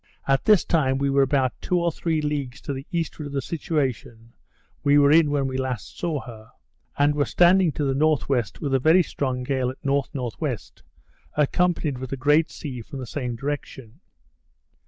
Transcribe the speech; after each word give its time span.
At 0.27 0.45
this 0.45 0.65
time 0.65 0.97
we 0.97 1.11
were 1.11 1.21
about 1.21 1.51
two 1.61 1.79
or 1.79 1.91
three 1.91 2.23
leagues 2.23 2.59
to 2.61 2.73
the 2.73 2.87
eastward 2.91 3.27
of 3.27 3.33
the 3.33 3.39
situation 3.43 4.33
we 4.83 4.97
were 4.97 5.11
in 5.11 5.29
when 5.29 5.45
we 5.45 5.59
last 5.59 5.95
saw 5.95 6.21
her; 6.21 6.49
and 6.97 7.13
were 7.13 7.23
standing 7.27 7.71
to 7.73 7.83
the 7.83 8.19
westward 8.27 8.63
with 8.63 8.73
a 8.73 8.79
very 8.79 9.03
strong 9.03 9.43
gale 9.43 9.69
at 9.69 9.77
N.N.W., 9.85 10.57
accompanied 11.37 11.99
with 11.99 12.11
a 12.11 12.17
great 12.17 12.49
sea 12.49 12.81
from 12.81 12.97
the 12.97 13.05
same 13.05 13.35
direction. 13.35 13.99